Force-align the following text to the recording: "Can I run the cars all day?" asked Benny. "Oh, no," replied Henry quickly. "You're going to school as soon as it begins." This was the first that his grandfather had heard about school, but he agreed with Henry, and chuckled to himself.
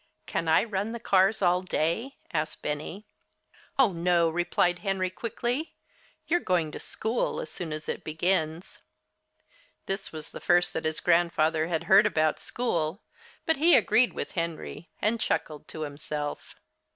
"Can 0.25 0.47
I 0.47 0.63
run 0.63 0.93
the 0.93 0.99
cars 0.99 1.43
all 1.43 1.61
day?" 1.61 2.15
asked 2.33 2.63
Benny. 2.63 3.05
"Oh, 3.77 3.91
no," 3.93 4.31
replied 4.31 4.79
Henry 4.79 5.11
quickly. 5.11 5.75
"You're 6.25 6.39
going 6.39 6.71
to 6.71 6.79
school 6.79 7.39
as 7.39 7.51
soon 7.51 7.71
as 7.71 7.87
it 7.87 8.03
begins." 8.03 8.79
This 9.85 10.11
was 10.11 10.31
the 10.31 10.41
first 10.41 10.73
that 10.73 10.85
his 10.85 11.01
grandfather 11.01 11.67
had 11.67 11.83
heard 11.83 12.07
about 12.07 12.39
school, 12.39 13.03
but 13.45 13.57
he 13.57 13.75
agreed 13.75 14.13
with 14.13 14.31
Henry, 14.31 14.89
and 15.03 15.19
chuckled 15.21 15.67
to 15.67 15.81
himself. 15.81 16.55